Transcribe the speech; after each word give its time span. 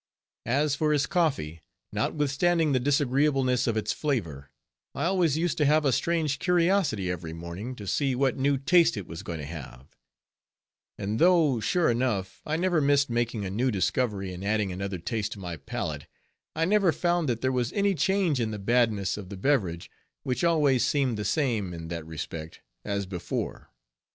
As 0.47 0.73
for 0.73 0.93
his 0.93 1.05
coffee, 1.05 1.61
notwithstanding 1.93 2.71
the 2.71 2.79
disagreeableness 2.79 3.67
of 3.67 3.77
its 3.77 3.93
flavor, 3.93 4.49
I 4.95 5.03
always 5.05 5.37
used 5.37 5.59
to 5.59 5.65
have 5.65 5.85
a 5.85 5.91
strange 5.91 6.39
curiosity 6.39 7.11
every 7.11 7.33
morning, 7.33 7.75
to 7.75 7.85
see 7.85 8.15
what 8.15 8.35
new 8.35 8.57
taste 8.57 8.97
it 8.97 9.05
was 9.05 9.21
going 9.21 9.37
to 9.37 9.45
have; 9.45 9.95
and 10.97 11.19
though, 11.19 11.59
sure 11.59 11.91
enough, 11.91 12.41
I 12.47 12.57
never 12.57 12.81
missed 12.81 13.11
making 13.11 13.45
a 13.45 13.51
new 13.51 13.69
discovery, 13.69 14.33
and 14.33 14.43
adding 14.43 14.71
another 14.71 14.97
taste 14.97 15.33
to 15.33 15.39
my 15.39 15.55
palate, 15.55 16.07
I 16.55 16.65
never 16.65 16.91
found 16.91 17.29
that 17.29 17.41
there 17.41 17.51
was 17.51 17.71
any 17.73 17.93
change 17.93 18.39
in 18.39 18.49
the 18.49 18.57
badness 18.57 19.17
of 19.17 19.29
the 19.29 19.37
beverage, 19.37 19.91
which 20.23 20.43
always 20.43 20.83
seemed 20.83 21.15
the 21.15 21.23
same 21.25 21.75
in 21.75 21.89
that 21.89 22.07
respect 22.07 22.61
as 22.83 23.05
before. 23.05 23.69